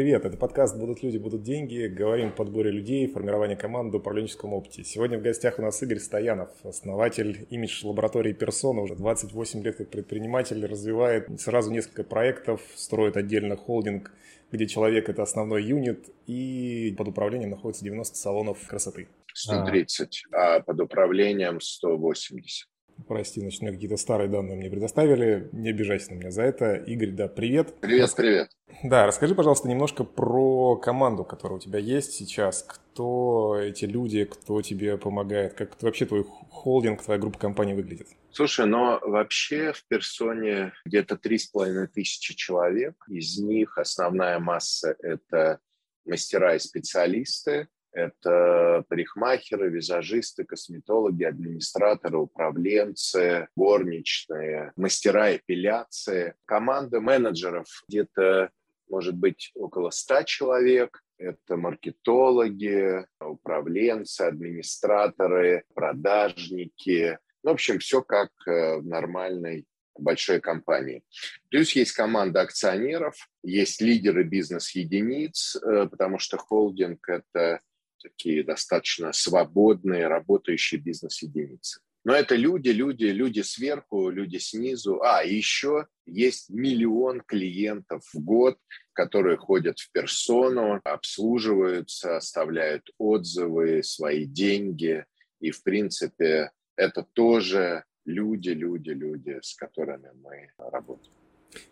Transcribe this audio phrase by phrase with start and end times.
[0.00, 0.24] привет!
[0.24, 1.86] Это подкаст «Будут люди, будут деньги».
[1.86, 4.82] Говорим о подборе людей, формировании команды, управленческом опыте.
[4.82, 8.80] Сегодня в гостях у нас Игорь Стоянов, основатель имидж-лаборатории «Персона».
[8.80, 14.10] Уже 28 лет как предприниматель, развивает сразу несколько проектов, строит отдельно холдинг,
[14.50, 19.06] где человек– это основной юнит, и под управлением находится 90 салонов красоты.
[19.34, 22.69] 130, а, а под управлением 180.
[23.10, 25.48] Прости, значит, какие-то старые данные мне предоставили.
[25.50, 26.76] Не обижайся на меня за это.
[26.76, 27.74] Игорь, да, привет.
[27.80, 28.50] Привет, привет.
[28.84, 32.62] Да, расскажи, пожалуйста, немножко про команду, которая у тебя есть сейчас.
[32.62, 35.54] Кто эти люди, кто тебе помогает?
[35.54, 38.06] Как вообще твой холдинг, твоя группа компаний выглядит?
[38.30, 42.94] Слушай, но вообще в персоне где-то три с половиной тысячи человек.
[43.08, 45.58] Из них основная масса– это
[46.06, 47.66] мастера и специалисты.
[47.92, 56.34] Это парикмахеры, визажисты, косметологи, администраторы, управленцы, горничные, мастера эпиляции.
[56.44, 58.50] Команда менеджеров где-то,
[58.88, 61.02] может быть, около 100 человек.
[61.18, 67.18] Это маркетологи, управленцы, администраторы, продажники.
[67.42, 69.66] В общем, все как э, в нормальной
[69.98, 71.02] большой компании.
[71.50, 77.60] Плюс есть команда акционеров, есть лидеры бизнес-единиц, э, потому что холдинг– это
[78.02, 81.80] такие достаточно свободные, работающие бизнес-единицы.
[82.02, 85.02] Но это люди, люди, люди сверху, люди снизу.
[85.02, 88.56] А, еще есть миллион клиентов в год,
[88.94, 95.04] которые ходят в персону, обслуживаются, оставляют отзывы, свои деньги.
[95.40, 101.12] И, в принципе, это тоже люди, люди, люди, с которыми мы работаем.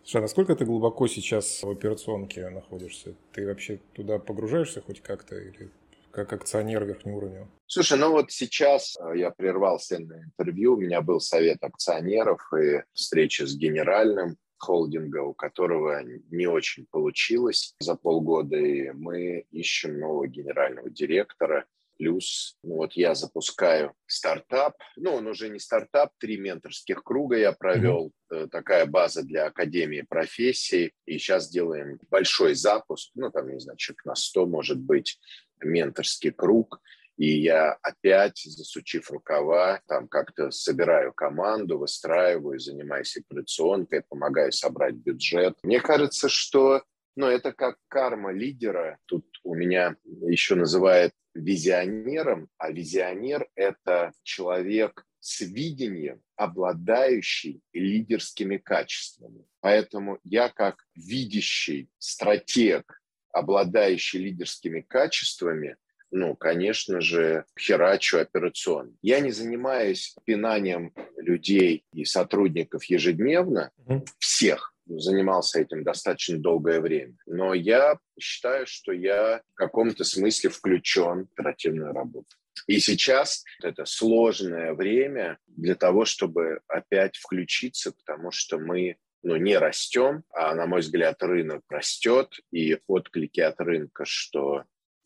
[0.03, 3.15] Слушай, а насколько ты глубоко сейчас в операционке находишься?
[3.33, 5.71] Ты вообще туда погружаешься хоть как-то или
[6.11, 7.49] как акционер верхнего уровня?
[7.67, 12.83] Слушай, ну вот сейчас э, я прервался на интервью, у меня был совет акционеров и
[12.93, 20.27] встреча с генеральным холдинга, у которого не очень получилось за полгода, и мы ищем нового
[20.27, 21.65] генерального директора.
[21.97, 27.51] Плюс ну вот я запускаю стартап, ну он уже не стартап, три менторских круга я
[27.51, 28.47] провел, mm-hmm.
[28.47, 34.05] такая база для Академии профессий, и сейчас делаем большой запуск, ну там, не знаю, человек
[34.05, 35.19] на 100 может быть,
[35.61, 36.81] менторский круг,
[37.17, 45.57] и я опять, засучив рукава, там как-то собираю команду, выстраиваю, занимаюсь операционкой, помогаю собрать бюджет.
[45.63, 46.81] Мне кажется, что
[47.17, 48.97] ну, это как карма лидера.
[49.05, 59.45] Тут у меня еще называют визионером, а визионер– это человек с видением, обладающий лидерскими качествами.
[59.59, 63.01] Поэтому я как видящий стратег,
[63.39, 65.77] обладающий лидерскими качествами,
[66.11, 68.93] ну, конечно же, херачу операционно.
[69.01, 74.07] Я не занимаюсь пинанием людей и сотрудников ежедневно, mm-hmm.
[74.17, 77.15] всех, занимался этим достаточно долгое время.
[77.27, 82.35] Но я считаю, что я в каком-то смысле включен в оперативную работу.
[82.67, 89.57] И сейчас это сложное время для того, чтобы опять включиться, потому что мы ну, не
[89.57, 94.63] растем, а, на мой взгляд, рынок растет, и отклики от рынка, что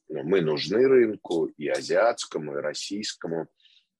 [0.09, 3.47] ну, мы нужны рынку и азиатскому, и российскому,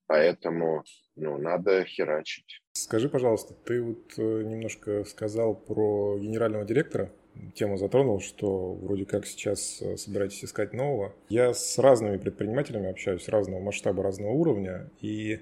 [0.06, 0.84] поэтому
[1.16, 2.62] ну, надо херачить.
[2.74, 7.12] Скажи, пожалуйста, ты вот э, немножко сказал про генерального директора,
[7.56, 11.16] тему затронул, что вроде как сейчас э, собираетесь искать нового.
[11.30, 15.42] Я с разными предпринимателями общаюсь, разного масштаба, разного уровня, и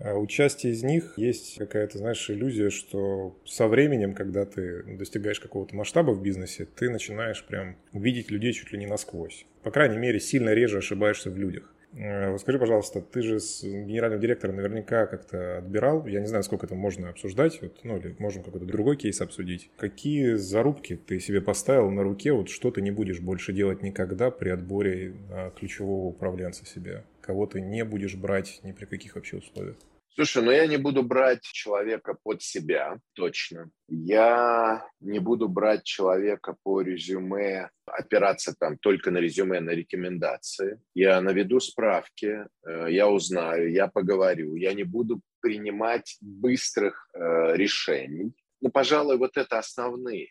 [0.00, 5.40] а у части из них есть какая-то, знаешь, иллюзия, что со временем, когда ты достигаешь
[5.40, 9.46] какого-то масштаба в бизнесе, ты начинаешь прям видеть людей чуть ли не насквозь.
[9.62, 11.74] По крайней мере, сильно реже ошибаешься в людях.
[11.92, 16.44] Э, вот скажи, пожалуйста, ты же с генеральным директором наверняка как-то отбирал, я не знаю,
[16.44, 19.70] сколько это можно обсуждать, вот, ну или можем какой-то другой кейс обсудить.
[19.76, 24.30] Какие зарубки ты себе поставил на руке, вот что ты не будешь больше делать никогда
[24.30, 27.04] при отборе а, ключевого управленца себе?
[27.20, 29.76] Кого ты не будешь брать ни при каких вообще условиях?
[30.14, 33.70] Слушай, ну я не буду брать человека под себя, точно.
[33.88, 40.80] Я не буду брать человека по резюме, опираться там только на резюме, на рекомендации.
[40.94, 44.56] Я наведу справки, э, я узнаю, я поговорю.
[44.56, 48.32] Я не буду принимать быстрых э, решений.
[48.60, 50.28] Ну, пожалуй, вот это основные.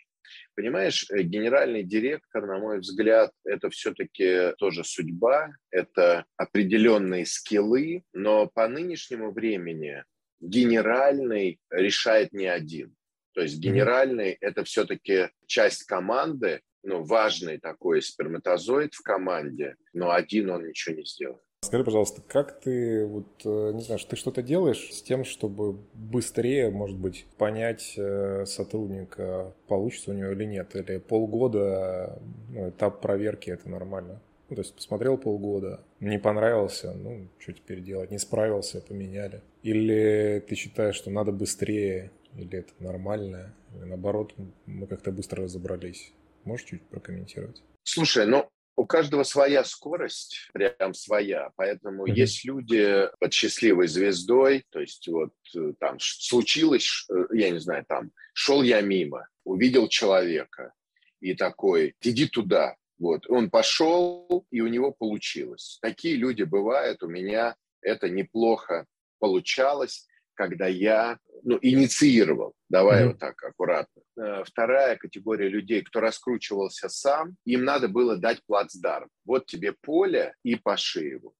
[0.56, 8.48] Понимаешь, э, генеральный директор, на мой взгляд, это все-таки тоже судьба, это определенные скиллы, но
[8.48, 10.04] по нынешнему времени
[10.40, 12.96] генеральный решает не один.
[13.34, 20.50] То есть генеральный– это все-таки часть команды, ну, важный такой сперматозоид в команде, но один
[20.50, 21.44] он ничего не сделает.
[21.61, 26.71] Скажи, пожалуйста, как ты, вот, э, не знаю, ты что-то делаешь с тем, чтобы быстрее,
[26.71, 30.75] может быть, понять э, сотрудника, получится у него или нет?
[30.75, 32.17] Или полгода,
[32.50, 34.21] ну, этап проверки– это нормально?
[34.50, 38.09] Ну, то есть посмотрел полгода, не понравился, ну, что теперь делать?
[38.09, 39.44] Не справился, поменяли.
[39.61, 44.33] Или ты считаешь, что надо быстрее, или это нормально, или наоборот,
[44.65, 46.13] мы как-то быстро разобрались?
[46.45, 47.61] Можешь чуть прокомментировать?
[47.83, 48.50] Слушай, ну,
[48.80, 51.52] у каждого своя скорость, прям своя.
[51.58, 52.14] Поэтому mm-hmm.
[52.14, 57.84] есть люди под счастливой звездой, то есть вот э, там случилось, э, я не знаю,
[57.86, 60.72] там шел я мимо, увидел человека
[61.20, 62.78] и такой, иди туда.
[62.98, 65.78] Вот, он пошел, и у него получилось.
[65.81, 68.86] Такие люди бывают, у меня это неплохо
[69.20, 70.08] получалось,
[70.39, 73.07] когда я ну, инициировал, давай mm-hmm.
[73.07, 74.01] вот так аккуратно.
[74.18, 79.09] Э, вторая категория людей, кто раскручивался сам, им надо было дать плацдарм.
[79.25, 81.33] Вот тебе поле и паши его.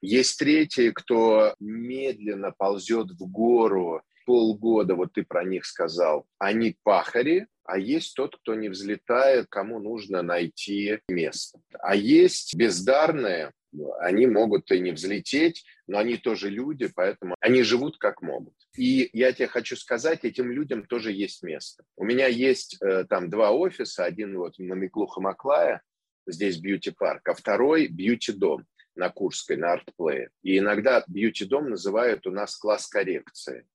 [0.00, 7.46] Есть третьи, кто медленно ползет в гору, полгода, вот ты про них сказал, они пахари,
[7.64, 11.60] а есть тот, кто не взлетает, кому нужно найти место.
[11.78, 13.52] А есть бездарные,
[14.00, 18.54] они могут и не взлететь, но они тоже люди, поэтому они живут как могут.
[18.78, 21.84] И я тебе хочу сказать, этим людям тоже есть место.
[21.96, 25.82] У меня есть э, там два офиса, один вот на Миклуха Маклая,
[26.26, 30.30] здесь бьюти-парк, а второй бьюти-дом на Курской, на Артплее.
[30.42, 33.66] И иногда бьюти-дом называют у нас класс коррекции.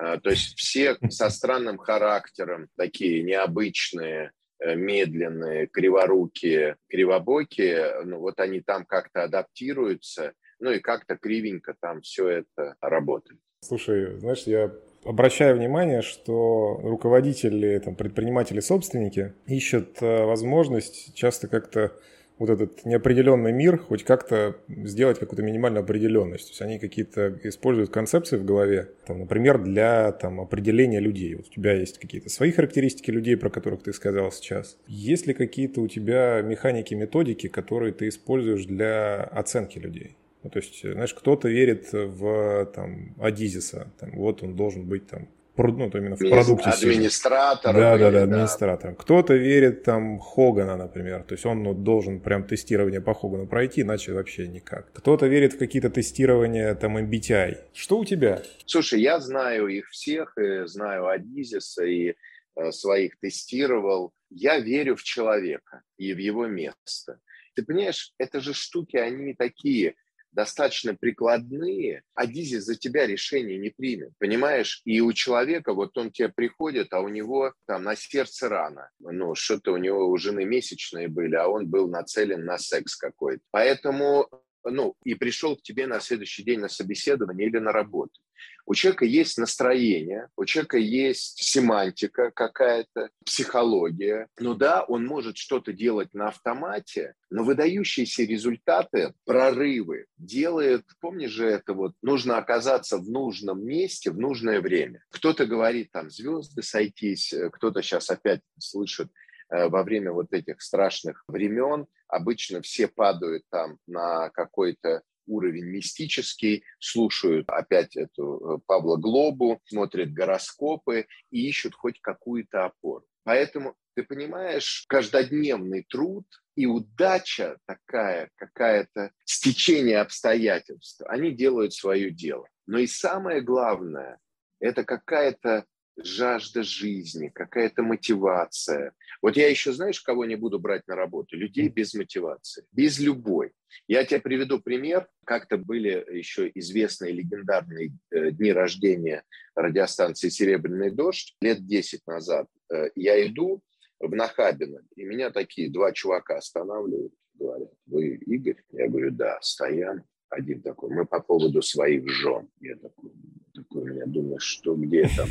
[0.00, 4.30] Э, то есть все со странным характером, такие необычные,
[4.64, 10.32] Э, медленные, криворукие, кривобокие, ну вот они там как-то адаптируются,
[10.64, 13.38] ну и как-то кривенько там все это работает.
[13.60, 14.72] Слушай, знаешь, я
[15.04, 21.92] обращаю внимание, что руководители, там, предприниматели, собственники ищут э, возможность часто как-то
[22.38, 26.46] вот этот неопределенный мир хоть как-то сделать какую-то минимальную определенность.
[26.46, 31.34] То есть они какие-то используют концепции в голове, там, например, для там, определения людей.
[31.34, 34.78] Вот у тебя есть какие-то свои характеристики людей, про которых ты сказал сейчас.
[34.86, 40.16] Есть ли какие-то у тебя механики, методики, которые ты используешь для оценки людей?
[40.44, 45.28] Ну, то есть, знаешь, кто-то верит в там, Адизиса, там, вот он должен быть там
[45.56, 47.74] ну, то именно в продукте администратор.
[47.74, 48.94] Да, да, да, администратор.
[48.94, 53.82] Кто-то верит там Хогана, например, то есть он ну, должен прям тестирование по Хогану пройти,
[53.82, 54.92] иначе вообще никак.
[54.92, 57.56] Кто-то верит в какие-то тестирования там MBTI.
[57.72, 58.42] Что у тебя?
[58.66, 62.14] Слушай, я знаю их всех, и знаю Адизиса, и
[62.56, 64.12] э, своих тестировал.
[64.30, 67.20] Я верю в человека и в его место.
[67.54, 69.94] Ты понимаешь, это же штуки, они такие
[70.34, 74.82] достаточно прикладные, а Дизи за тебя решение не примет, понимаешь?
[74.84, 79.34] И у человека, вот он тебе приходит, а у него там на сердце рана, ну,
[79.34, 83.42] что-то у него у жены месячные были, а он был нацелен на секс какой-то.
[83.50, 84.28] Поэтому
[84.64, 88.20] ну, и пришел к тебе на следующий день на собеседование или на работу.
[88.66, 94.28] У человека есть настроение, у человека есть семантика какая-то, психология.
[94.38, 101.46] Ну да, он может что-то делать на автомате, но выдающиеся результаты, прорывы делает, помнишь же
[101.46, 105.02] это вот, нужно оказаться в нужном месте в нужное время.
[105.10, 109.10] Кто-то говорит там звезды сойтись, кто-то сейчас опять слышит
[109.50, 116.64] Э, во время вот этих страшных времен обычно все падают там на какой-то уровень мистический,
[116.78, 123.04] слушают опять эту э, Павла Глобу, смотрят гороскопы и ищут хоть какую-то опору.
[123.24, 126.26] Поэтому ты понимаешь, каждодневный труд
[126.56, 132.46] и удача такая, какая-то стечение обстоятельств, они делают свое дело.
[132.66, 134.18] Но и самое главное,
[134.60, 135.64] это какая-то
[135.96, 138.92] жажда жизни, какая-то мотивация.
[139.22, 141.36] Вот я еще, знаешь, кого не буду брать на работу?
[141.36, 143.52] Людей без мотивации, без любой.
[143.86, 145.08] Я тебе приведу пример.
[145.24, 149.22] Как-то были еще известные легендарные э, дни рождения
[149.54, 152.48] радиостанции «Серебряный дождь» лет 10 назад.
[152.72, 153.62] Э, я иду
[154.00, 158.62] в Нахабино, и меня такие два чувака останавливают, говорят, вы Игорь?
[158.72, 160.02] Я говорю, да, Стоян.
[160.28, 162.48] Один такой, мы по поводу своих жен.
[162.60, 163.12] Я такой,
[163.54, 165.28] такой меня, думаю, что где я там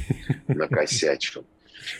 [0.47, 1.45] накосячил.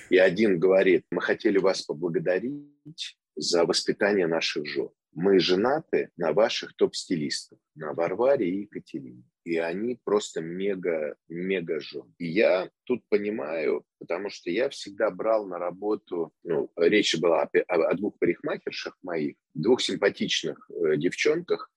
[0.09, 4.89] И один говорит, мы хотели вас поблагодарить за воспитание наших жен.
[5.15, 9.23] Мы женаты на ваших топ-стилистах, на Варваре и Екатерине.
[9.43, 12.13] И они просто мега, мега жен.
[12.17, 17.75] И я тут понимаю, потому что я всегда брал на работу, ну, речь была о,
[17.75, 21.69] о двух парикмахершах моих, двух симпатичных э, девчонках,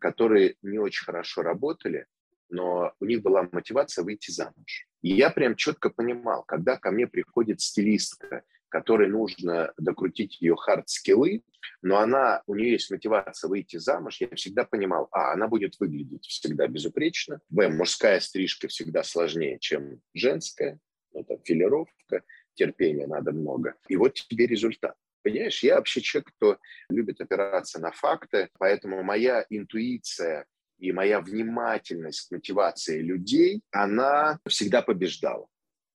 [0.00, 2.06] которые не очень хорошо работали,
[2.54, 4.86] но у них была мотивация выйти замуж.
[5.02, 11.42] И я прям четко понимал, когда ко мне приходит стилистка, которой нужно докрутить ее хард-скиллы,
[11.82, 16.26] но она, у нее есть мотивация выйти замуж, я всегда понимал, а, она будет выглядеть
[16.26, 20.78] всегда безупречно, б, мужская стрижка всегда сложнее, чем женская,
[21.12, 22.22] ну, там, филировка,
[22.54, 23.74] терпения надо много.
[23.88, 24.94] И вот тебе результат.
[25.22, 26.58] Понимаешь, я вообще человек, кто
[26.88, 30.46] любит опираться на факты, поэтому моя интуиция
[30.78, 35.46] и моя внимательность к мотивации людей, она всегда побеждала.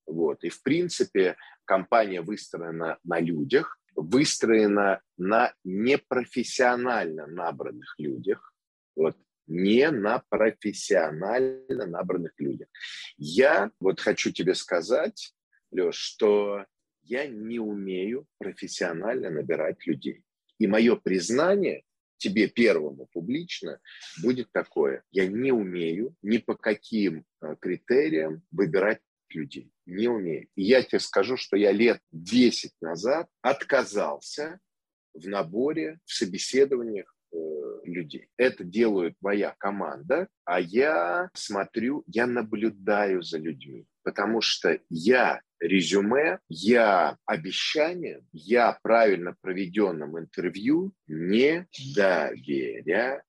[0.05, 0.43] Вот.
[0.43, 8.53] И, в принципе, компания выстроена на людях, выстроена на непрофессионально набранных людях.
[8.95, 9.17] Вот
[9.48, 12.67] не на профессионально набранных людях.
[13.17, 15.33] Я вот хочу тебе сказать,
[15.71, 16.65] Леш, что
[17.03, 20.24] я не умею профессионально набирать людей.
[20.59, 21.83] И мое признание
[22.20, 23.80] тебе первому публично
[24.22, 25.04] будет такое.
[25.12, 29.72] Я не умею ни по каким э, критериям выбирать людей.
[29.86, 30.48] Не умею.
[30.56, 34.60] И я тебе скажу, что я лет 10 назад отказался
[35.14, 37.38] в наборе, в собеседованиях э,
[37.84, 38.30] людей.
[38.38, 46.39] Это делает моя команда, а я смотрю, я наблюдаю за людьми, потому что я резюме,
[46.48, 53.22] я обещаниям, я правильно проведенным интервью не доверяю.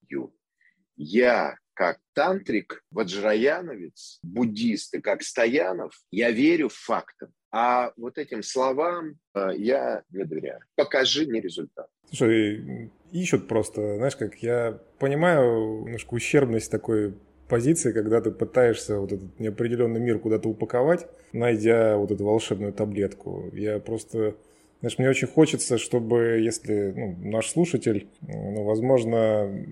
[0.97, 7.31] Я как тантрик, ваджраяновец, буддист и как Стоянов, я верю фактам.
[7.53, 10.61] А вот этим словам э, я не доверяю.
[10.77, 11.89] Покажи мне результат.
[12.09, 17.19] Слушай, ищут просто, знаешь, как я понимаю немножко ущербность такой
[17.50, 23.50] позиции, когда ты пытаешься вот этот неопределенный мир куда-то упаковать, найдя вот эту волшебную таблетку.
[23.52, 24.37] Я просто
[24.80, 29.66] Знаешь, мне очень хочется, чтобы, если ну, наш слушатель, ну, возможно,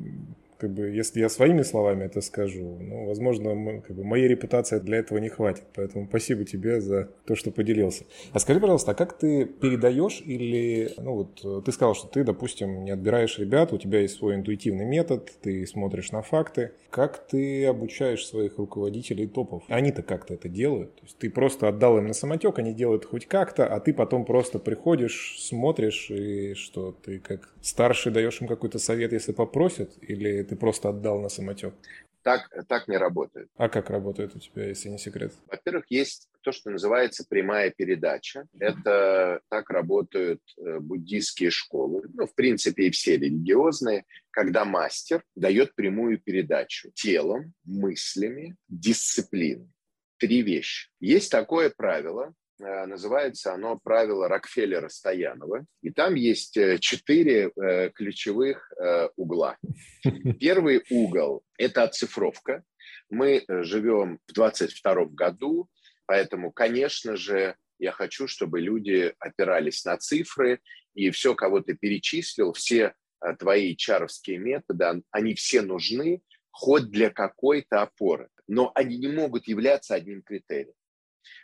[0.58, 4.98] как бы, если я своими словами это скажу, ну, возможно, как бы, моей репутации для
[4.98, 5.64] этого не хватит.
[5.74, 8.04] Поэтому спасибо тебе за то, что поделился.
[8.32, 12.84] А скажи, пожалуйста, а как ты передаешь или, ну вот, ты сказал, что ты, допустим,
[12.84, 16.72] не отбираешь ребят, у тебя есть свой интуитивный метод, ты смотришь на факты.
[16.90, 19.62] Как ты обучаешь своих руководителей топов?
[19.68, 20.94] Они-то как-то это делают.
[20.96, 24.24] То есть ты просто отдал им на самотек, они делают хоть как-то, а ты потом
[24.24, 30.47] просто приходишь, смотришь, и что, ты как старший даешь им какой-то совет, если попросят, или
[30.48, 31.74] ты просто отдал на самотек?
[32.22, 33.48] Так, так не работает.
[33.56, 35.32] А как работает у тебя, если не секрет?
[35.46, 38.46] Во-первых, есть то, что называется прямая передача.
[38.58, 45.74] Это так работают э, буддийские школы, ну, в принципе, и все религиозные, когда мастер дает
[45.74, 49.70] прямую передачу телом, мыслями, дисциплиной.
[50.18, 50.90] Три вещи.
[51.00, 55.64] Есть такое правило, называется оно «Правило Рокфеллера-Стоянова».
[55.82, 58.72] И там есть э, четыре э, ключевых
[59.16, 59.56] угла.
[60.40, 62.62] Первый угол– это оцифровка.
[63.10, 65.68] Мы живем в 22 году,
[66.06, 70.60] поэтому, конечно же, я хочу, чтобы люди опирались на цифры,
[70.94, 72.94] и все, кого ты перечислил, все
[73.38, 76.22] твои чаровские методы, они все нужны
[76.58, 78.28] хоть для какой-то опоры.
[78.48, 80.74] Но они не могут являться одним критерием.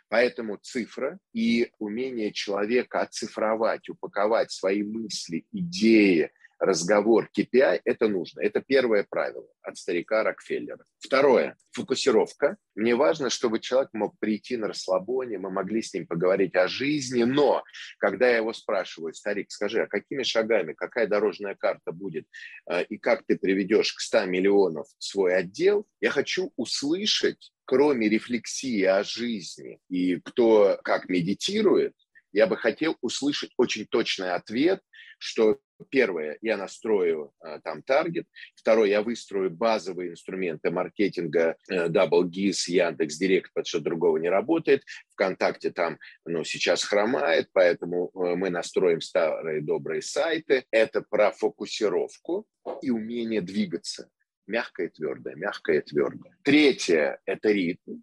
[0.09, 8.41] Поэтому цифра и умение человека оцифровать, упаковать свои мысли, идеи, разговор, KPI– это нужно.
[8.41, 10.83] Это первое правило от старика Рокфеллера.
[10.99, 12.57] Второе– фокусировка.
[12.75, 17.23] Мне важно, чтобы человек мог прийти на расслабоне, мы могли с ним поговорить о жизни,
[17.23, 17.63] но
[17.97, 22.25] когда я его спрашиваю, старик, скажи, а какими шагами, какая дорожная карта будет,
[22.69, 28.83] э, и как ты приведешь к 100 миллионов свой отдел, я хочу услышать кроме рефлексии
[28.83, 31.93] о жизни и кто как медитирует,
[32.31, 34.81] я бы хотел услышать очень точный ответ,
[35.17, 42.23] что первое, я настрою э, там таргет, второе, я выстрою базовые инструменты маркетинга э, Double
[42.23, 48.35] GIS, Яндекс Директ, потому что другого не работает, ВКонтакте там, ну, сейчас хромает, поэтому э,
[48.35, 50.65] мы настроим старые добрые сайты.
[50.71, 52.45] Это про фокусировку
[52.81, 54.09] и умение двигаться
[54.47, 56.37] мягкое, твердое, мягкое, твердое.
[56.43, 58.01] Третье– это ритм.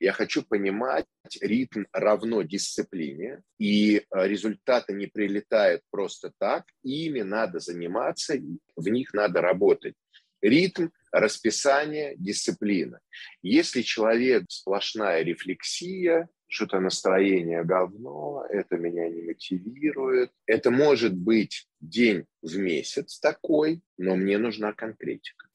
[0.00, 1.06] Я хочу понимать,
[1.40, 8.34] ритм равно дисциплине, и э, результаты не прилетают просто так, ими надо заниматься,
[8.74, 9.94] в них надо работать.
[10.40, 12.98] Ритм, расписание, дисциплина.
[13.42, 20.32] Если человек сплошная рефлексия, что-то настроение говно, это меня не мотивирует.
[20.46, 25.46] Это может быть день в месяц такой, но мне нужна конкретика.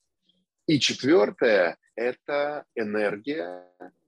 [0.67, 3.63] И четвертое– это энергия,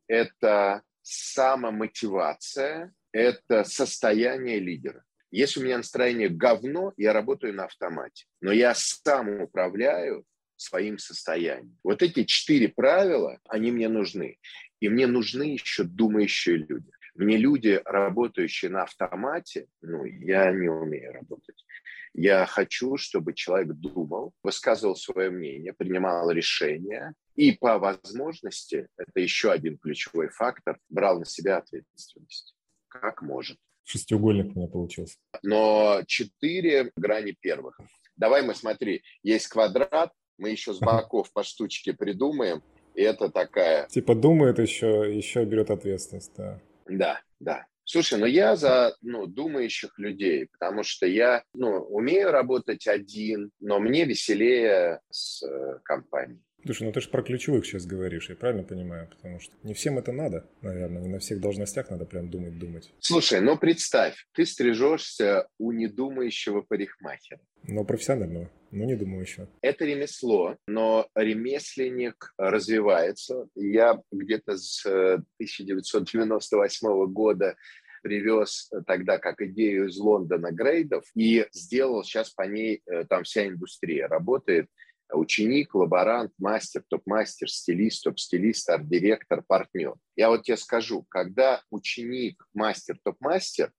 [0.08, 5.04] это самомотивация, это состояние лидера.
[5.32, 10.26] Если у меня настроение говно, я работаю на автомате, но я сам управляю
[10.58, 11.78] своим состоянием.
[11.84, 14.38] Вот эти четыре правила, они мне нужны.
[14.82, 16.92] И мне нужны еще думающие люди.
[17.20, 21.66] Мне люди, работающие на автомате, ну, я не умею работать.
[22.14, 29.52] Я хочу, чтобы человек думал, высказывал свое мнение, принимал решения и по возможности, это еще
[29.52, 32.56] один ключевой фактор, брал на себя ответственность,
[32.88, 33.58] как может.
[33.84, 35.18] Шестиугольник у меня получился.
[35.44, 37.78] Но четыре грани первых.
[38.16, 42.64] Давай мы смотри, есть квадрат, мы еще с боков по штучке придумаем,
[42.96, 43.88] и это такая...
[43.88, 46.62] Типа думает еще, еще берет ответственность, да.
[46.90, 47.66] Да, да.
[47.86, 53.80] Слушай, ну я за ну, думающих людей, потому что я ну, умею работать один, но
[53.80, 56.44] мне веселее с э, компанией.
[56.66, 59.08] Слушай, ну ты же про ключевых сейчас говоришь, я правильно понимаю?
[59.10, 62.92] Потому что не всем это надо, наверное, не на всех должностях надо прям думать-думать.
[63.00, 67.40] Слушай, ну представь, ты стрижешься у недумающего парикмахера.
[67.64, 69.48] Но профессионального, но не думаю еще.
[69.62, 73.48] Это ремесло, но ремесленник развивается.
[73.56, 77.56] Я где-то с 1998 э, года
[78.02, 83.48] привез тогда как идею из Лондона грейдов и сделал сейчас по ней, э, там вся
[83.48, 84.68] индустрия работает,
[85.12, 89.96] ученик, лаборант, мастер, топ-мастер, стилист, топ-стилист, арт-директор, партнер.
[90.16, 93.72] Я вот тебе скажу, когда ученик, мастер, топ-мастер,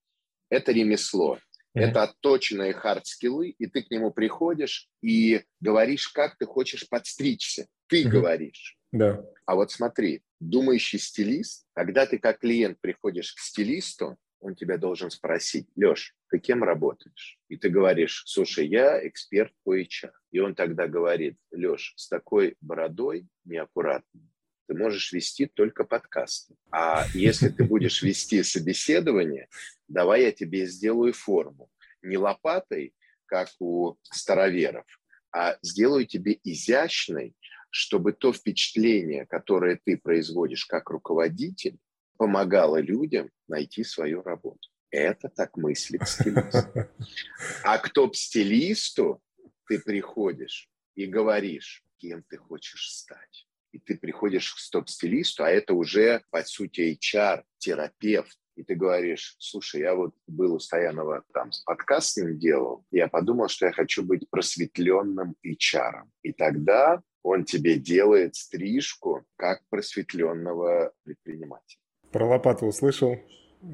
[0.49, 1.39] это ремесло.
[1.77, 1.81] Mm-hmm.
[1.83, 7.69] Это отточенные хард-скиллы, и ты к нему приходишь и говоришь, как ты хочешь подстричься.
[7.87, 8.09] Ты mm-hmm.
[8.09, 8.77] говоришь.
[8.93, 9.25] Да.
[9.47, 15.11] А вот смотри, думающий стилист, когда ты как клиент приходишь к стилисту, он тебя должен
[15.11, 17.39] спросить, Леш, ты кем работаешь?
[17.49, 20.13] И ты говоришь, слушай, я эксперт по HR.
[20.33, 24.31] И он тогда говорит, Леш, с такой бородой неаккуратной
[24.71, 26.55] ты можешь вести только подкасты.
[26.71, 29.49] А если ты будешь вести собеседование,
[29.89, 31.69] давай я тебе сделаю форму.
[32.03, 32.95] Не лопатой,
[33.27, 34.87] как у староверов,
[35.33, 37.35] а сделаю тебе изящной,
[37.71, 41.77] чтобы то впечатление, которое ты производишь как руководитель,
[42.21, 44.69] помогало людям найти свою работу.
[44.91, 46.69] Это так мыслит стилист.
[47.65, 49.23] А к топ-стилисту
[49.67, 53.49] ты приходишь и говоришь, кем ты хочешь стать.
[53.73, 58.37] И ты приходишь к топ-стилисту, а это уже, по сути, HR-терапевт.
[58.57, 62.85] И ты говоришь, слушай, я вот был у Стоянова там с подкаст с ним делал,
[62.91, 66.03] я подумал, что я хочу быть просветленным HR.
[66.23, 71.81] И тогда он тебе делает стрижку как просветленного предпринимателя.
[72.13, 73.19] Про лопату услышал,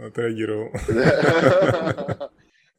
[0.01, 0.71] отреагировал.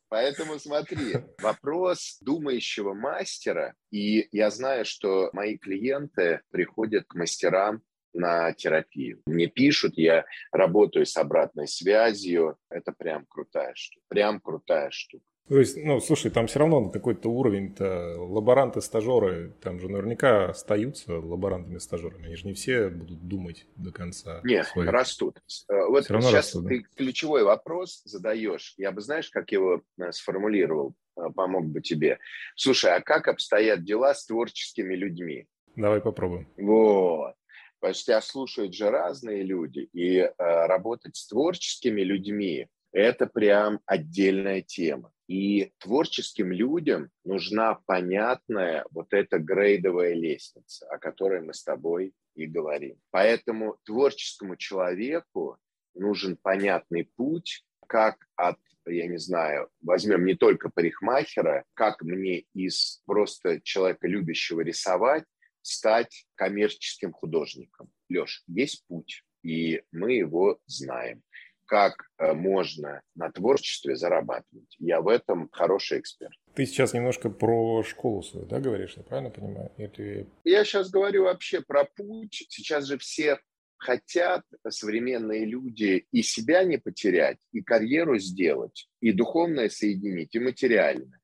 [0.09, 7.81] Поэтому смотри, вопрос думающего мастера, и я знаю, что мои клиенты приходят к мастерам
[8.13, 9.21] на терапию.
[9.25, 12.57] Мне пишут, я работаю с обратной связью.
[12.69, 14.05] Это прям крутая штука.
[14.07, 15.25] Прям крутая штука.
[15.49, 21.13] То есть, ну, слушай, там все равно какой-то уровень-то лаборанты, стажеры, там же наверняка остаются
[21.19, 22.25] лаборантами-стажерами.
[22.25, 24.41] Они же не все будут думать до конца.
[24.43, 24.89] Нет, своих...
[24.91, 25.39] растут.
[25.69, 26.87] Э, вот все равно сейчас растут, ты да?
[26.95, 28.73] ключевой вопрос задаешь.
[28.77, 32.19] Я бы, знаешь, как его э, сформулировал, э, помог бы тебе.
[32.57, 35.47] Слушай, а как обстоят дела с творческими людьми?
[35.77, 36.47] Давай попробуем.
[36.57, 37.35] Вот.
[37.79, 43.79] Потому что тебя слушают же разные люди, и э, работать с творческими людьми– это прям
[43.85, 45.11] отдельная тема.
[45.27, 52.45] И творческим людям нужна понятная вот эта грейдовая лестница, о которой мы с тобой и
[52.45, 52.97] говорим.
[53.11, 55.57] Поэтому творческому человеку
[55.93, 58.57] нужен понятный путь, как от
[58.89, 65.25] я не знаю, возьмем не только парикмахера, как мне из просто человека, любящего рисовать,
[65.61, 67.89] стать коммерческим художником.
[68.09, 71.21] Леш, есть путь, и мы его знаем
[71.67, 74.75] как э, можно на творчестве зарабатывать.
[74.79, 76.33] Я в этом хороший эксперт.
[76.55, 79.71] Ты сейчас немножко про школу свою, да, говоришь, я правильно понимаю?
[79.77, 80.27] Или...
[80.43, 82.45] Я сейчас говорю вообще про путь.
[82.49, 83.39] Сейчас же все
[83.75, 91.19] хотят, современные люди, и себя не потерять, и карьеру сделать, и духовное соединить, и материальное.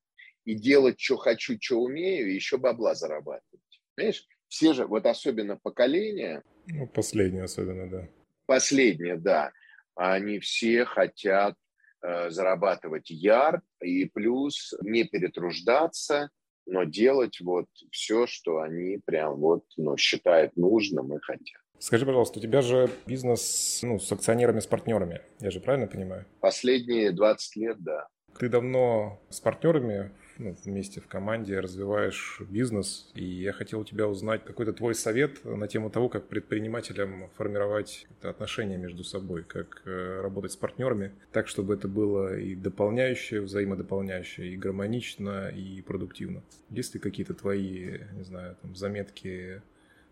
[0.45, 3.81] И делать, что хочу, что умею, и еще бабла зарабатывать.
[3.95, 4.27] Понимаешь?
[4.49, 6.43] Все же, вот особенно поколение...
[6.67, 8.07] Ну, последнее особенно, да.
[8.45, 9.51] Последнее, да
[9.95, 11.55] они все хотят
[12.01, 16.29] э, зарабатывать яр и плюс не перетруждаться,
[16.65, 21.61] но делать вот все, что они прям вот ну, считают нужным и хотят.
[21.79, 26.25] Скажи, пожалуйста, у тебя же бизнес ну, с акционерами, с партнерами, я же правильно понимаю?
[26.39, 28.07] Последние 20 лет, да.
[28.39, 34.07] Ты давно с партнерами ну, вместе в команде развиваешь бизнес, и я хотел у тебя
[34.07, 40.21] узнать какой-то твой совет на тему того, как предпринимателям формировать отношения между собой, как э,
[40.21, 46.43] работать с партнерами, так, чтобы это было и дополняющее, взаимодополняющее, и гармонично, и продуктивно.
[46.69, 49.61] Есть ли какие-то твои, не знаю, там, заметки,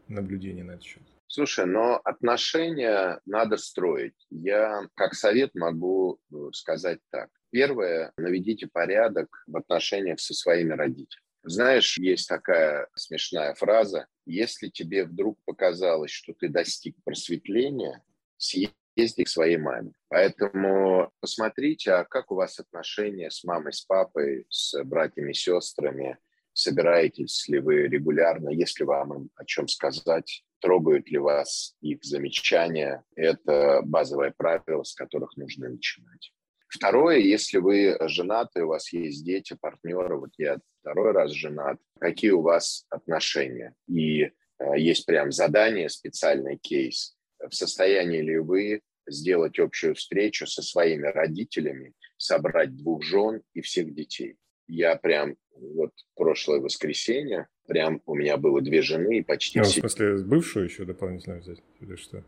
[0.07, 1.03] наблюдения на этот счет?
[1.27, 4.27] Слушай, но отношения надо строить.
[4.29, 7.29] Я как совет могу э, сказать так.
[7.51, 11.25] Первое, наведите порядок в отношениях со своими родителями.
[11.43, 14.07] Знаешь, есть такая смешная фраза.
[14.25, 18.03] Если тебе вдруг показалось, что ты достиг просветления,
[18.37, 19.91] съезди к своей маме.
[20.07, 26.17] Поэтому посмотрите, а как у вас отношения с мамой, с папой, с братьями, сестрами,
[26.53, 33.03] собираетесь ли вы регулярно, если вам о чем сказать, трогают ли вас их замечания.
[33.15, 36.31] Это базовое правило, с которых нужно начинать.
[36.71, 42.31] Второе, если вы женаты, у вас есть дети, партнеры, вот я второй раз женат, какие
[42.31, 43.75] у вас отношения?
[43.89, 44.31] И э,
[44.77, 47.17] есть прям задание, специальный кейс.
[47.39, 53.93] В состоянии ли вы сделать общую встречу со своими родителями, собрать двух жен и всех
[53.93, 54.37] детей?
[54.67, 59.81] Я прям вот прошлое воскресенье, прям у меня было две жены и почти ну, все...
[59.81, 62.23] В смысле, бывшую еще дополнительно взять или что?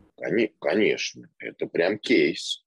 [0.60, 2.63] Конечно, это прям кейс.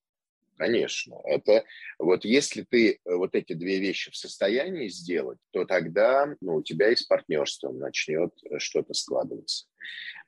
[0.58, 1.22] Конечно.
[1.26, 1.64] Это
[2.00, 6.64] вот если ты э, вот эти две вещи в состоянии сделать, то тогда ну, у
[6.64, 9.68] тебя и с партнерством начнет э, что-то складываться.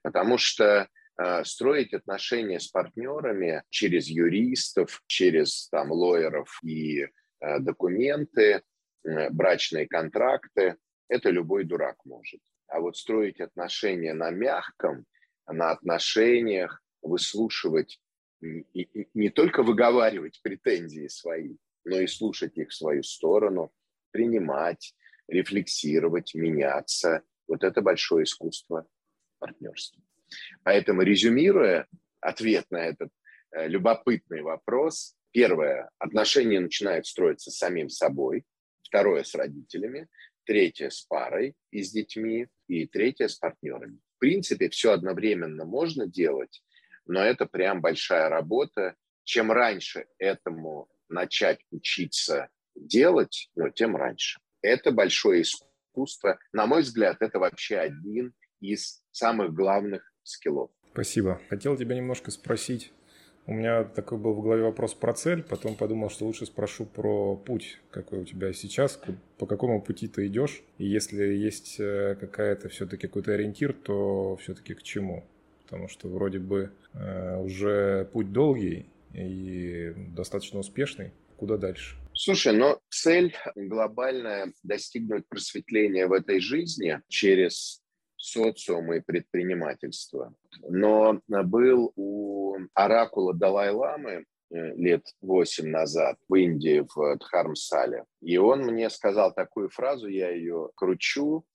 [0.04, 0.88] Потому что
[1.18, 7.10] э, строить отношения с партнерами через юристов, через там лоеров и э,
[7.60, 8.62] документы,
[9.04, 10.76] э, брачные контракты,
[11.08, 12.40] это любой дурак может.
[12.68, 15.06] А вот строить отношения на мягком,
[15.48, 18.00] на отношениях, выслушивать
[18.42, 23.72] не только выговаривать претензии свои, но и слушать их в свою сторону,
[24.12, 24.94] принимать,
[25.28, 27.24] рефлексировать, меняться.
[27.48, 28.88] Вот это большое искусство
[29.40, 30.02] партнерства.
[30.64, 31.88] Поэтому, резюмируя
[32.22, 33.10] ответ на этот
[33.52, 38.46] э, любопытный вопрос, первое, отношения начинают строиться с самим собой,
[38.84, 40.08] второе, с родителями,
[40.46, 44.00] третье, с парой и с детьми, и третье, с партнерами.
[44.16, 46.62] В принципе, все одновременно можно делать,
[47.10, 48.96] но это прям большая работа.
[49.24, 54.40] Чем раньше этому начать учиться делать, ну, тем раньше.
[54.62, 56.38] Это большое искусство.
[56.54, 60.70] На мой взгляд, это вообще один из самых главных скиллов.
[60.94, 61.42] Спасибо.
[61.50, 62.94] Хотел тебя немножко спросить.
[63.48, 67.36] У меня такой был в голове вопрос про цель, потом подумал, что лучше спрошу про
[67.36, 69.02] путь, какой у тебя сейчас,
[69.40, 74.76] по какому пути ты идешь, и если есть э, какая-то все-таки какой-то ориентир, то все-таки
[74.76, 75.26] к чему?
[75.70, 81.12] Потому что вроде бы э, уже путь долгий и достаточно успешный.
[81.38, 81.96] Куда дальше?
[82.14, 87.84] Слушай, но цель глобальная достигнуть просветления в этой жизни через
[88.18, 90.34] социум и предпринимательство.
[90.68, 98.06] Но был у оракула Далай-Ламы э, лет восемь назад в Индии, в Дхармсале.
[98.22, 101.49] И он мне сказал такую фразу, я ее кручу, Э,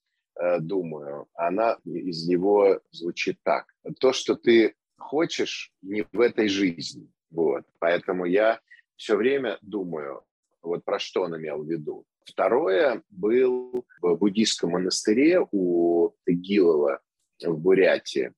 [0.61, 3.67] думаю, она из него звучит так.
[4.01, 7.11] То, что ты хочешь, не в этой жизни.
[7.31, 7.65] Вот.
[7.79, 8.61] Поэтому я
[8.97, 10.25] все время думаю,
[10.63, 12.07] вот про что он имел в виду.
[12.25, 17.01] Второе, был в буддийском монастыре у Тагилова
[17.43, 18.33] в Бурятии.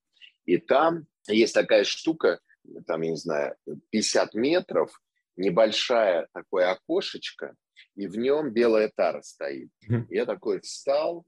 [0.44, 2.40] И там есть такая штука,
[2.86, 3.54] там, я не знаю,
[3.90, 5.00] 50 метров,
[5.36, 7.54] небольшая такое окошечко,
[7.94, 9.70] и в нем белая тара стоит.
[10.08, 11.24] Я такой встал,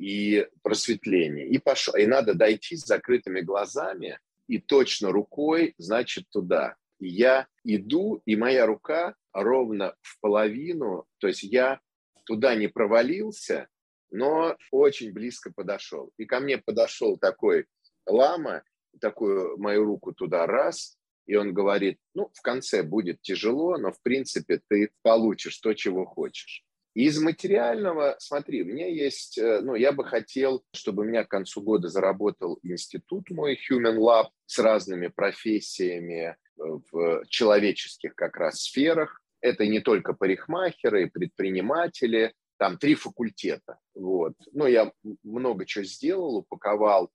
[0.00, 1.46] и просветление.
[1.46, 6.76] И, пошел, и надо дойти с закрытыми глазами и точно рукой, значит, туда.
[6.98, 11.80] И я иду, и моя рука ровно в половину, то есть я
[12.24, 13.68] туда не провалился,
[14.10, 16.10] но очень близко подошел.
[16.16, 17.66] И ко мне подошел такой
[18.06, 18.62] лама,
[19.00, 24.00] такую мою руку туда раз, и он говорит, ну, в конце будет тяжело, но, в
[24.00, 26.64] принципе, ты получишь то, чего хочешь.
[26.94, 31.28] Из материального, смотри, у меня есть, э, ну, я бы хотел, чтобы у меня к
[31.28, 38.62] концу года заработал институт мой Human Lab с разными профессиями э, в человеческих как раз
[38.62, 39.22] сферах.
[39.40, 43.78] Это не только парикмахеры, предприниматели, там три факультета.
[43.94, 44.34] Вот.
[44.52, 47.10] Ну, я много чего сделал, упаковал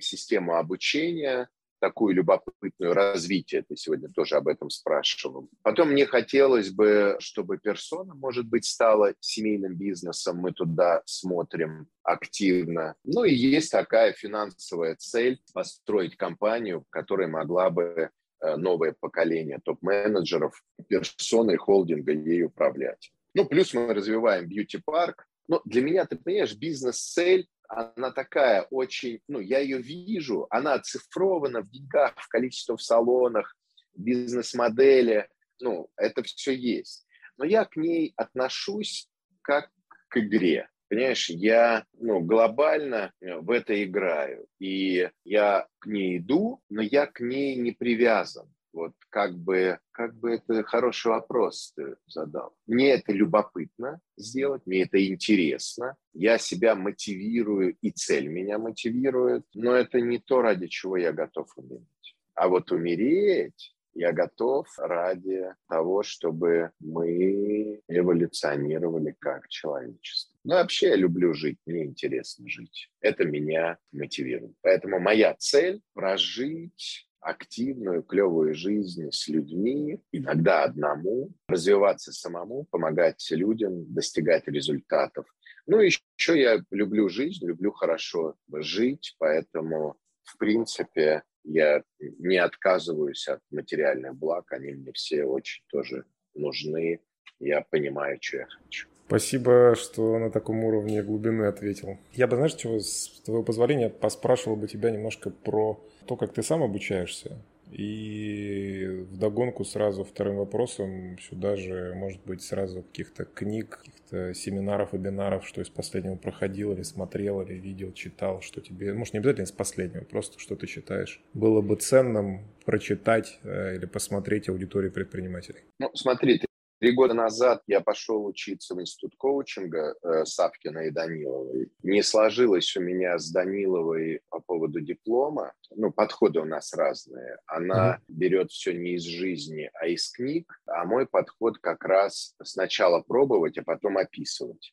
[0.00, 1.48] систему обучения,
[1.80, 3.62] такую любопытную развитие.
[3.62, 5.48] Ты сегодня тоже об этом спрашивал.
[5.62, 10.38] Потом мне хотелось бы, чтобы персона, может быть, стала семейным бизнесом.
[10.38, 12.94] Мы туда смотрим активно.
[13.04, 20.62] Ну и есть такая финансовая цель построить компанию, которая могла бы э, новое поколение топ-менеджеров,
[20.88, 23.10] персоны холдинга ей управлять.
[23.34, 25.26] Ну, плюс мы развиваем бьюти-парк.
[25.48, 31.62] Но для меня, ты понимаешь, бизнес-цель она такая очень, ну, я ее вижу, она оцифрована
[31.62, 33.56] в деньгах, в количестве в салонах,
[33.94, 35.28] бизнес-модели,
[35.60, 37.06] ну, это все есть.
[37.36, 39.08] Но я к ней отношусь
[39.42, 39.70] как
[40.08, 40.68] к игре.
[40.88, 44.46] Понимаешь, я ну, глобально в это играю.
[44.58, 48.52] И я к ней иду, но я к ней не привязан.
[48.72, 52.54] Вот как бы, как бы это хороший вопрос ты задал.
[52.66, 55.96] Мне это любопытно сделать, мне это интересно.
[56.12, 61.48] Я себя мотивирую, и цель меня мотивирует, но это не то, ради чего я готов
[61.56, 62.16] умереть.
[62.34, 70.36] А вот умереть я готов ради того, чтобы мы эволюционировали как человечество.
[70.44, 72.90] Ну, вообще я люблю жить, мне интересно жить.
[73.00, 74.54] Это меня мотивирует.
[74.62, 83.92] Поэтому моя цель– прожить активную, клевую жизнь с людьми, иногда одному, развиваться самому, помогать людям
[83.92, 85.26] достигать результатов.
[85.66, 86.00] Ну, еще
[86.40, 94.52] я люблю жизнь, люблю хорошо жить, поэтому, в принципе, я не отказываюсь от материальных благ,
[94.52, 96.04] они мне все очень тоже
[96.34, 97.00] нужны.
[97.38, 98.89] Я понимаю, что я хочу.
[99.10, 101.98] Спасибо, что на таком уровне глубины ответил.
[102.12, 106.44] Я бы, знаешь, чего, с твоего позволения, поспрашивал бы тебя немножко про то, как ты
[106.44, 107.36] сам обучаешься.
[107.72, 115.44] И вдогонку сразу вторым вопросом сюда же, может быть, сразу каких-то книг, каких-то семинаров, вебинаров,
[115.44, 119.52] что из последнего проходил или смотрел, или видел, читал, что тебе, может, не обязательно из
[119.52, 125.64] последнего, просто что ты читаешь, было бы ценным прочитать э, или посмотреть аудитории предпринимателей?
[125.80, 126.46] Ну, смотри, ты
[126.80, 131.70] Три года назад я пошел учиться в институт коучинга э, Савкина и Даниловой.
[131.82, 135.52] Не сложилось у меня с Даниловой по поводу диплома.
[135.76, 137.36] Ну, подходы у нас разные.
[137.46, 138.02] Она mm-hmm.
[138.08, 140.58] берет все не из жизни, а из книг.
[140.64, 144.72] А мой подход как раз сначала пробовать, а потом описывать.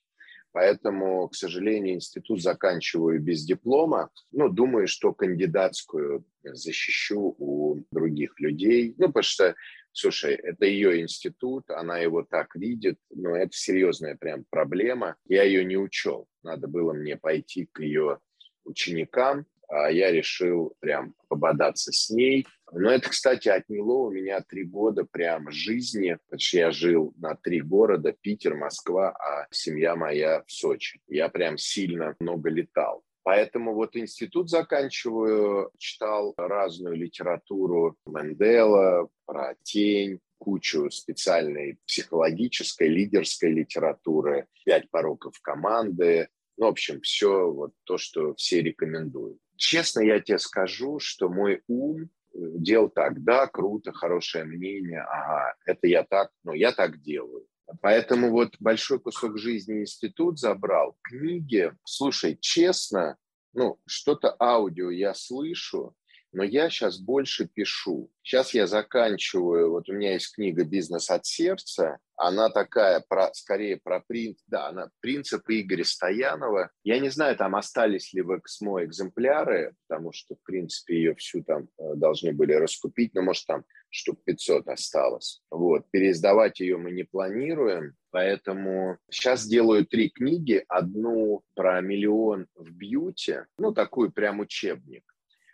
[0.54, 4.10] Поэтому, к сожалению, институт заканчиваю без диплома.
[4.32, 8.96] Ну, думаю, что кандидатскую защищу у других людей.
[8.98, 9.56] Ну, потому что
[10.00, 15.16] Слушай, это ее институт, она его так видит, но это серьезная прям проблема.
[15.26, 16.28] Я ее не учел.
[16.44, 18.20] Надо было мне пойти к ее
[18.64, 22.46] ученикам, а я решил прям пободаться с ней.
[22.72, 27.34] Но это, кстати, отняло у меня три года прям жизни, потому что я жил на
[27.34, 31.02] три города, Питер, Москва, а семья моя в Сочи.
[31.08, 33.04] Я прям сильно много летал.
[33.28, 44.48] Поэтому вот институт заканчиваю, читал разную литературу Мендела, про тень, кучу специальной психологической, лидерской литературы,
[44.64, 49.40] пять пороков команды, ну, в общем, все вот то, что все рекомендуют.
[49.58, 55.86] Честно я тебе скажу, что мой ум делал так, да, круто, хорошее мнение, ага, это
[55.88, 57.46] я так, но я так делаю.
[57.82, 60.98] Поэтому вот большой кусок жизни институт забрал.
[61.04, 63.18] Книги, слушай, честно,
[63.54, 65.96] ну, что-то аудио я слышу,
[66.32, 68.12] но я сейчас больше пишу.
[68.22, 73.78] Сейчас я заканчиваю, вот у меня есть книга «Бизнес от сердца», она такая, про, скорее
[73.78, 76.72] про принцип, да, она принципы Игоря Стоянова.
[76.84, 81.44] Я не знаю, там остались ли в Эксмо экземпляры, потому что, в принципе, ее всю
[81.44, 85.42] там э, должны были раскупить, но, может, там штук 500 осталось.
[85.50, 90.64] Вот, переиздавать ее мы не планируем, поэтому сейчас делаю три книги.
[90.68, 95.04] Одну про миллион в бьюти, ну, такую прям учебник.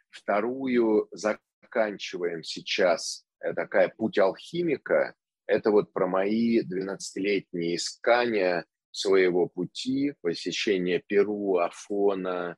[0.10, 5.16] Вторую заканчиваем сейчас, э, такая «Путь алхимика».
[5.46, 12.56] Это вот про мои 12-летние искания своего пути, посещение Перу, Афона,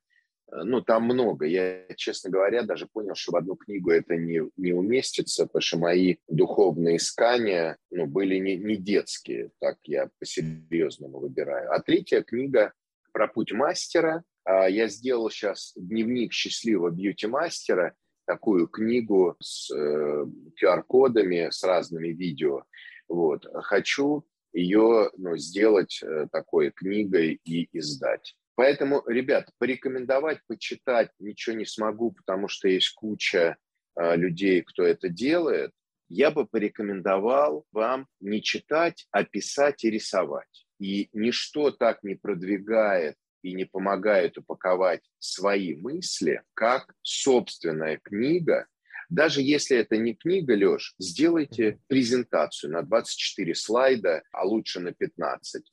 [0.52, 1.46] ну, там много.
[1.46, 5.78] Я, честно говоря, даже понял, что в одну книгу это не, не уместится, потому что
[5.78, 11.72] мои духовные искания ну, были не, не детские, так я по-серьезному выбираю.
[11.72, 12.74] А третья книга
[13.12, 14.24] про путь мастера.
[14.44, 20.26] А, я сделал сейчас дневник счастливого бьюти-мастера, такую книгу с э,
[20.62, 22.64] QR-кодами, с разными видео.
[23.08, 23.48] Вот.
[23.64, 28.36] Хочу ее ну, сделать э, такой книгой и издать.
[28.56, 33.58] Поэтому, ребят, порекомендовать, почитать ничего не смогу, потому что есть куча
[33.96, 35.72] э, людей, кто это делает.
[36.08, 40.68] Я бы порекомендовал вам не читать, а писать и рисовать.
[40.80, 48.68] И ничто так не продвигает и не помогает упаковать свои мысли, как собственная книга.
[49.10, 55.64] Даже если это не книга, Леш, сделайте презентацию на 24 слайда, а лучше на 15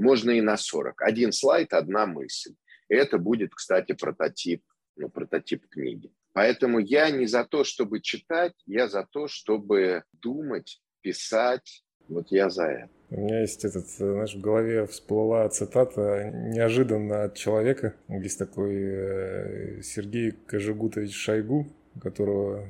[0.00, 1.02] можно и на 40.
[1.02, 2.54] Один слайд, одна мысль.
[2.88, 4.62] И это будет, кстати, прототип,
[4.96, 6.10] ну, прототип книги.
[6.32, 11.84] Поэтому я не за то, чтобы читать, я за то, чтобы думать, писать.
[12.08, 12.90] Вот я за это.
[13.10, 17.94] У меня есть этот, знаешь, в голове всплыла цитата неожиданно от человека.
[18.08, 21.66] Есть такой э, Сергей Кожегутович Шойгу,
[22.00, 22.66] которого,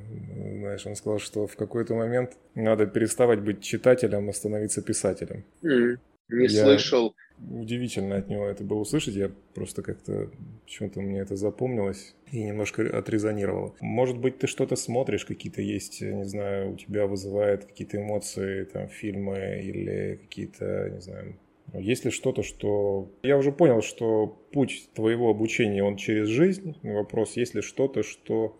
[0.59, 5.43] знаешь, он сказал, что в какой-то момент надо переставать быть читателем, а становиться писателем.
[5.63, 5.97] Mm.
[6.31, 6.63] Не я...
[6.63, 9.15] слышал, удивительно от него это было услышать.
[9.15, 10.29] Я просто как-то
[10.65, 13.75] почему-то мне это запомнилось и немножко отрезонировало.
[13.81, 18.87] Может быть, ты что-то смотришь, какие-то есть, не знаю, у тебя вызывает какие-то эмоции, там,
[18.87, 21.35] фильмы или какие-то, не знаю,
[21.73, 23.11] есть ли что-то, что...
[23.23, 26.77] Я уже понял, что путь твоего обучения, он через жизнь.
[26.83, 28.57] Вопрос, есть ли что-то, что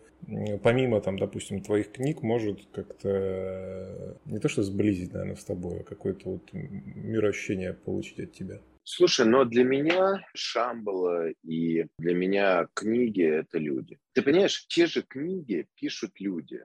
[0.62, 5.84] помимо, там, допустим, твоих книг, может как-то не то что сблизить, наверное, с тобой, а
[5.84, 8.60] какое-то вот мироощущение получить от тебя?
[8.84, 13.98] Слушай, но для меня Шамбала и для меня книги– это люди.
[14.12, 16.64] Ты понимаешь, те же книги пишут люди.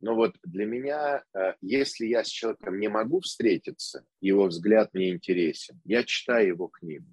[0.00, 5.10] Но вот для меня, э, если я с человеком не могу встретиться, его взгляд мне
[5.10, 7.06] интересен, я читаю его книгу.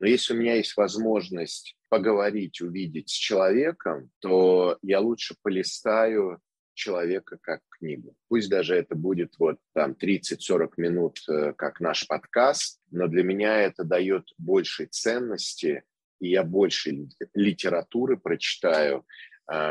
[0.00, 6.40] Но если у меня есть возможность поговорить, увидеть с человеком, то я лучше полистаю
[6.74, 8.14] человека как книгу.
[8.28, 13.60] Пусть даже это будет вот там 30-40 минут, э, как наш подкаст, но для меня
[13.60, 15.82] это дает большей ценности,
[16.20, 19.04] и я больше литературы прочитаю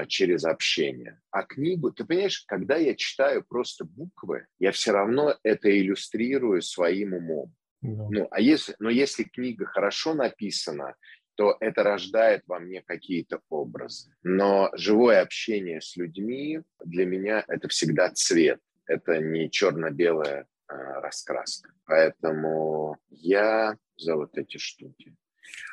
[0.08, 1.20] через общение.
[1.30, 7.13] А книгу, ты понимаешь, когда я читаю просто буквы, я все равно это иллюстрирую своим
[7.13, 7.54] умом.
[7.82, 8.08] Да.
[8.10, 10.96] Ну, а если, но если книга хорошо написана,
[11.36, 14.12] то это рождает во мне какие-то образы.
[14.24, 21.72] Но живое общение с людьми для меня это всегда цвет, это не черно-белая а, раскраска.
[21.86, 25.16] Поэтому я за вот эти штуки.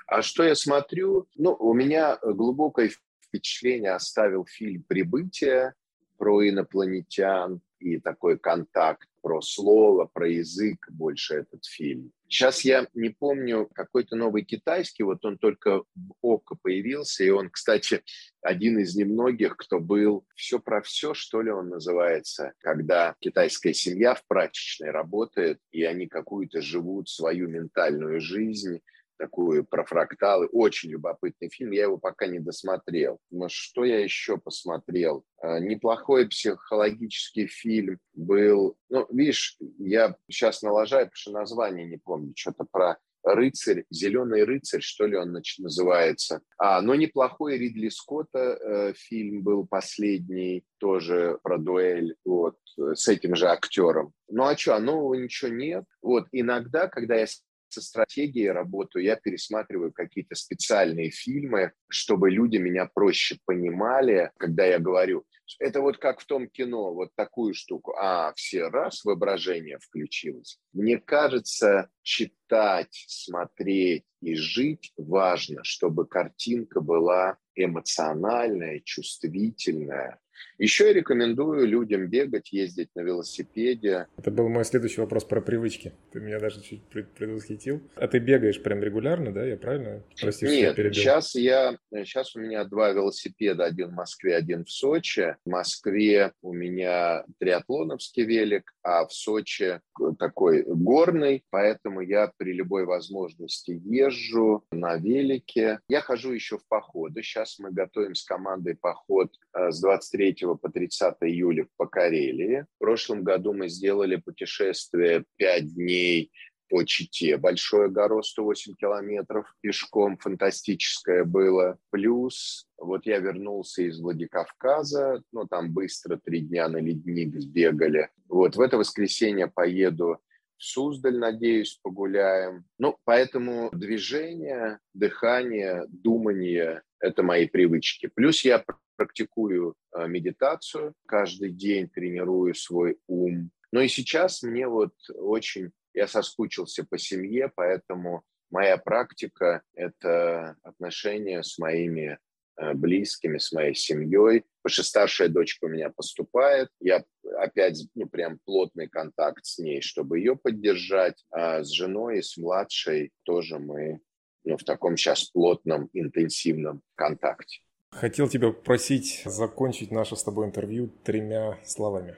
[0.07, 1.27] А что я смотрю?
[1.35, 2.91] Ну, у меня глубокое
[3.35, 5.75] впечатление оставил фильм «Прибытие»
[6.19, 12.13] про инопланетян и такой контакт про слово, про язык больше этот фильм.
[12.29, 17.51] Сейчас я не помню, какой-то новый китайский, вот он только в ОКО появился, и он,
[17.51, 18.03] кстати,
[18.41, 24.15] один из немногих, кто был «Все про все», что ли он называется, когда китайская семья
[24.15, 28.81] в прачечной работает, и они какую-то живут свою ментальную жизнь,
[29.25, 30.47] такую про фракталы.
[30.53, 31.73] Очень любопытный фильм.
[31.73, 33.19] Я его пока не досмотрел.
[33.31, 35.25] Но что я еще посмотрел?
[35.41, 38.77] А, неплохой психологический фильм был.
[38.91, 42.33] Ну, видишь, я сейчас налажаю, потому что название не помню.
[42.37, 46.43] Что-то про рыцарь, зеленый рыцарь, что ли он называется.
[46.59, 53.35] А, но неплохой Ридли Скотта э, фильм был последний, тоже про дуэль, вот, с этим
[53.35, 54.13] же актером.
[54.29, 55.85] Ну а что, нового ничего нет.
[56.03, 57.27] Вот, иногда, когда я
[57.75, 64.79] со стратегией работаю, я пересматриваю какие-то специальные фильмы, чтобы люди меня проще понимали, когда я
[64.79, 65.25] говорю,
[65.59, 67.95] это вот как в том кино, вот такую штуку.
[67.99, 70.59] А, все раз, воображение включилось.
[70.73, 80.21] Мне кажется, читать, смотреть и жить важно, чтобы картинка была эмоциональная, чувствительная,
[80.59, 84.07] еще я рекомендую людям бегать, ездить на велосипеде.
[84.17, 85.93] Это был мой следующий вопрос про привычки.
[86.13, 87.83] Ты меня даже чуть предвосхитил.
[87.97, 89.45] А ты бегаешь прям регулярно, да?
[89.45, 90.03] Я правильно?
[90.21, 94.71] Прости, Нет, я сейчас я, сейчас у меня два велосипеда, один в Москве, один в
[94.71, 95.37] Сочи.
[95.45, 99.81] В Москве у меня триатлоновский велик, а в Сочи
[100.19, 105.81] такой горный, поэтому я при любой возможности езжу на велике.
[105.89, 107.23] Я хожу еще в походы.
[107.23, 112.67] Сейчас мы готовим с командой поход э, с 23 по 30 июля по Карелии.
[112.77, 116.31] В прошлом году мы сделали путешествие 5 дней
[116.69, 117.37] по Чите.
[117.37, 121.79] Большое горо, 108 километров пешком, фантастическое было.
[121.91, 128.11] Плюс вот я вернулся из Владикавказа, ну там быстро три дня на ледник сбегали.
[128.29, 130.19] Вот в это воскресенье поеду
[130.57, 132.65] в Суздаль, надеюсь, погуляем.
[132.79, 138.11] Ну, поэтому движение, дыхание, думание– это мои привычки.
[138.15, 138.65] Плюс я
[138.97, 143.51] практикую э, медитацию, каждый день тренирую свой ум.
[143.73, 151.43] Но и сейчас мне вот очень, я соскучился по семье, поэтому моя практика– это отношения
[151.43, 152.19] с моими
[152.57, 154.45] э, близкими, с моей семьей.
[154.63, 157.05] Потому что старшая дочка у меня поступает, я
[157.37, 161.25] опять, ну, прям плотный контакт с ней, чтобы ее поддержать.
[161.31, 164.01] А с женой и с младшей тоже мы
[164.45, 167.61] ну, в таком сейчас плотном, интенсивном контакте.
[167.95, 172.17] Хотел тебя попросить закончить наше с тобой интервью тремя словами.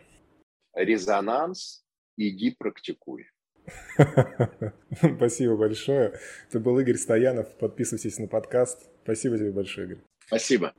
[0.74, 1.84] Резонанс,
[2.16, 3.28] иди практикуй.
[5.16, 6.18] Спасибо большое.
[6.48, 7.54] Это был Игорь Стоянов.
[7.58, 8.88] Подписывайтесь на подкаст.
[9.04, 9.98] Спасибо тебе большое, Игорь.
[10.26, 10.74] Спасибо.